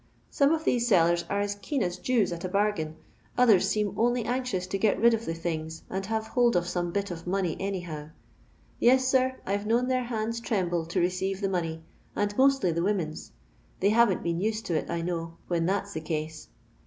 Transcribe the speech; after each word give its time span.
Some 0.31 0.51
of 0.51 0.63
these 0.63 0.87
sellers 0.87 1.25
are 1.29 1.41
as 1.41 1.53
keen 1.53 1.83
as 1.83 1.99
Jews 1.99 2.31
at 2.33 2.43
a 2.43 2.49
bargain; 2.49 2.95
others 3.37 3.69
seem 3.69 3.93
only 3.99 4.25
anxious 4.25 4.65
to 4.65 4.79
get 4.79 4.99
rid 4.99 5.13
of 5.13 5.25
the 5.27 5.33
tliini^s 5.35 5.83
and 5.91 6.03
have 6.07 6.25
hold 6.25 6.55
of 6.55 6.67
some 6.67 6.89
bit 6.89 7.11
of 7.11 7.27
money 7.27 7.55
anyhow. 7.59 8.09
Yes, 8.79 9.07
sic, 9.07 9.39
I 9.45 9.55
've 9.55 9.67
known 9.67 9.89
their 9.89 10.05
hands 10.05 10.39
tremble 10.39 10.87
to 10.87 10.99
receive 10.99 11.39
the 11.39 11.49
money, 11.49 11.83
and 12.15 12.35
mostly 12.35 12.71
the 12.71 12.81
women's. 12.81 13.31
They 13.79 13.89
haven't 13.91 14.23
been 14.23 14.39
used 14.41 14.65
to 14.65 14.75
it, 14.75 14.89
I 14.89 15.01
know, 15.03 15.37
when 15.47 15.67
that's 15.67 15.93
the 15.93 16.01
case. 16.01 16.47